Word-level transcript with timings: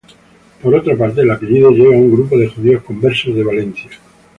Por 0.63 0.73
otra 0.73 0.97
parte 0.97 1.21
el 1.21 1.29
apellido 1.29 1.69
llega 1.69 1.93
a 1.95 1.99
un 1.99 2.11
grupo 2.11 2.35
de 2.35 2.47
judíos 2.49 2.81
conversos 2.81 3.35
de 3.35 3.43
Valencia. 3.43 3.91